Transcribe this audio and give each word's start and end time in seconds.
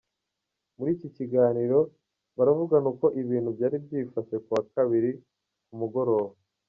Muri 0.77 0.89
iki 0.95 1.09
kiganiro, 1.17 1.79
baravugana 2.37 2.87
uko 2.93 3.07
ibintu 3.21 3.49
byari 3.55 3.75
byifashe 3.85 4.35
kuwa 4.45 4.61
kabiri 4.73 5.11
ku 5.65 5.73
mugoroba. 5.81 6.35